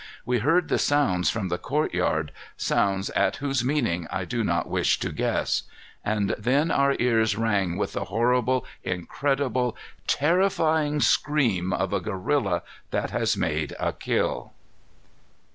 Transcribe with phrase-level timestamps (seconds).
[0.25, 4.97] We heard the sounds from the courtyard, sounds at whose meaning I do not wish
[4.97, 5.61] to guess.
[6.03, 9.77] And then our ears rang with the horrible, incredible,
[10.07, 14.53] terrifying scream of a gorilla that has made a kill.